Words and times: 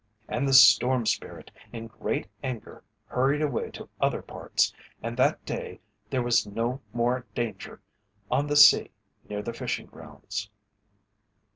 And 0.27 0.47
the 0.47 0.53
Storm 0.53 1.05
Spirit 1.05 1.51
in 1.71 1.85
great 1.85 2.25
anger 2.43 2.83
hurried 3.05 3.43
away 3.43 3.69
to 3.69 3.87
other 4.01 4.23
parts, 4.23 4.73
and 5.03 5.15
that 5.17 5.45
day 5.45 5.79
there 6.09 6.23
was 6.23 6.47
no 6.47 6.81
more 6.91 7.27
danger 7.35 7.81
on 8.31 8.47
the 8.47 8.55
sea 8.55 8.89
near 9.29 9.43
the 9.43 9.53
fishing 9.53 9.85
grounds. 9.85 10.49